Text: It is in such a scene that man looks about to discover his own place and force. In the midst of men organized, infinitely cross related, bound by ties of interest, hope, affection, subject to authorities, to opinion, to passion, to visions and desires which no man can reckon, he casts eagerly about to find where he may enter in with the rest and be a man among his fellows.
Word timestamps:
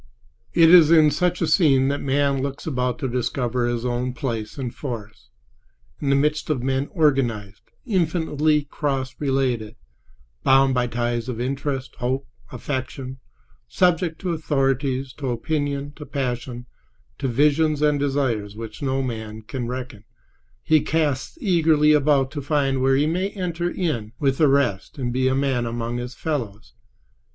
It 0.55 0.71
is 0.73 0.89
in 0.89 1.11
such 1.11 1.43
a 1.43 1.47
scene 1.47 1.89
that 1.89 2.01
man 2.01 2.41
looks 2.41 2.65
about 2.65 2.97
to 2.97 3.07
discover 3.07 3.67
his 3.67 3.85
own 3.85 4.13
place 4.13 4.57
and 4.57 4.73
force. 4.73 5.29
In 5.99 6.09
the 6.09 6.15
midst 6.15 6.49
of 6.49 6.63
men 6.63 6.87
organized, 6.89 7.61
infinitely 7.85 8.63
cross 8.63 9.13
related, 9.19 9.75
bound 10.43 10.73
by 10.73 10.87
ties 10.87 11.29
of 11.29 11.39
interest, 11.39 11.97
hope, 11.97 12.25
affection, 12.51 13.19
subject 13.67 14.19
to 14.21 14.33
authorities, 14.33 15.13
to 15.19 15.29
opinion, 15.29 15.91
to 15.97 16.07
passion, 16.07 16.65
to 17.19 17.27
visions 17.27 17.83
and 17.83 17.99
desires 17.99 18.55
which 18.55 18.81
no 18.81 19.03
man 19.03 19.43
can 19.43 19.67
reckon, 19.67 20.03
he 20.63 20.81
casts 20.81 21.37
eagerly 21.39 21.91
about 21.93 22.31
to 22.31 22.41
find 22.41 22.81
where 22.81 22.95
he 22.95 23.05
may 23.05 23.29
enter 23.29 23.69
in 23.69 24.13
with 24.17 24.39
the 24.39 24.47
rest 24.47 24.97
and 24.97 25.13
be 25.13 25.27
a 25.27 25.35
man 25.35 25.67
among 25.67 25.97
his 25.97 26.15
fellows. 26.15 26.73